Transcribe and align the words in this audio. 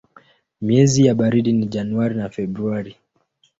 Miezi 0.61 1.05
ya 1.05 1.15
baridi 1.15 1.53
ni 1.53 1.65
Januari 1.65 2.15
na 2.15 2.29
Februari. 2.29 2.95